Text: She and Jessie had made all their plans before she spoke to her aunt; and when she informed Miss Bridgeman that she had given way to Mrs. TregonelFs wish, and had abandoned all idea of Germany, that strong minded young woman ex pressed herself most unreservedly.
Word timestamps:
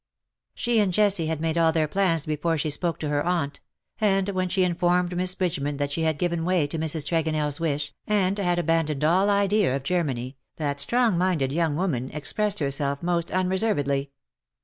She 0.55 0.79
and 0.79 0.91
Jessie 0.91 1.27
had 1.27 1.39
made 1.39 1.59
all 1.59 1.71
their 1.71 1.87
plans 1.87 2.25
before 2.25 2.57
she 2.57 2.71
spoke 2.71 2.97
to 3.01 3.09
her 3.09 3.23
aunt; 3.23 3.59
and 3.99 4.29
when 4.29 4.49
she 4.49 4.63
informed 4.63 5.15
Miss 5.15 5.35
Bridgeman 5.35 5.77
that 5.77 5.91
she 5.91 6.01
had 6.01 6.17
given 6.17 6.43
way 6.43 6.65
to 6.65 6.79
Mrs. 6.79 7.05
TregonelFs 7.05 7.59
wish, 7.59 7.93
and 8.07 8.39
had 8.39 8.57
abandoned 8.57 9.03
all 9.03 9.29
idea 9.29 9.75
of 9.75 9.83
Germany, 9.83 10.37
that 10.55 10.79
strong 10.79 11.19
minded 11.19 11.51
young 11.51 11.75
woman 11.75 12.09
ex 12.15 12.33
pressed 12.33 12.57
herself 12.57 13.03
most 13.03 13.29
unreservedly. 13.29 14.09